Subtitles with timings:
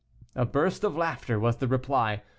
[0.35, 2.23] A burst of laughter was the reply.